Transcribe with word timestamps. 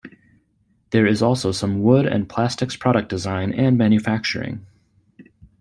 There 0.89 1.05
is 1.05 1.21
also 1.21 1.51
some 1.51 1.83
wood 1.83 2.07
and 2.07 2.27
plastics 2.27 2.75
product 2.75 3.07
design 3.07 3.53
and 3.53 3.77
manufacturing. 3.77 4.65